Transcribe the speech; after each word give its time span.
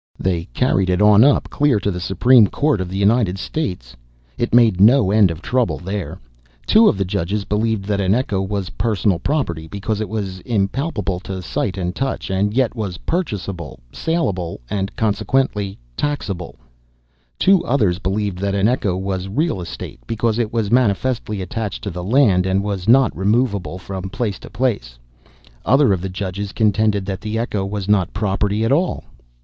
They 0.19 0.45
carried 0.45 0.89
it 0.89 0.99
on 0.99 1.23
up, 1.23 1.51
clear 1.51 1.79
to 1.79 1.91
the 1.91 1.99
Supreme 1.99 2.47
Court 2.47 2.81
of 2.81 2.89
the 2.89 2.97
United 2.97 3.37
States. 3.37 3.95
It 4.35 4.51
made 4.51 4.81
no 4.81 5.11
end 5.11 5.29
of 5.29 5.43
trouble 5.43 5.77
there. 5.77 6.17
Two 6.65 6.87
of 6.89 6.97
the 6.97 7.05
judges 7.05 7.45
believed 7.45 7.85
that 7.85 8.01
an 8.01 8.15
echo 8.15 8.41
was 8.41 8.71
personal 8.71 9.19
property, 9.19 9.67
because 9.67 10.01
it 10.01 10.09
was 10.09 10.39
impalpable 10.39 11.19
to 11.19 11.43
sight 11.43 11.77
and 11.77 11.95
touch, 11.95 12.31
and 12.31 12.51
yet 12.51 12.73
was 12.73 12.97
purchasable, 13.05 13.79
salable, 13.91 14.59
and 14.71 14.95
consequently 14.95 15.77
taxable; 15.95 16.55
two 17.37 17.63
others 17.63 17.99
believed 17.99 18.39
that 18.39 18.55
an 18.55 18.67
echo 18.67 18.97
was 18.97 19.27
real 19.27 19.61
estate, 19.61 19.99
because 20.07 20.39
it 20.39 20.51
was 20.51 20.71
manifestly 20.71 21.43
attached 21.43 21.83
to 21.83 21.91
the 21.91 22.03
land, 22.03 22.47
and 22.47 22.63
was 22.63 22.87
not 22.87 23.15
removable 23.15 23.77
from 23.77 24.09
place 24.09 24.39
to 24.39 24.49
place; 24.49 24.97
other 25.63 25.93
of 25.93 26.01
the 26.01 26.09
judges 26.09 26.53
contended 26.53 27.05
that 27.05 27.23
an 27.23 27.37
echo 27.37 27.63
was 27.63 27.87
not 27.87 28.11
property 28.15 28.65
at 28.65 28.71
all. 28.71 29.03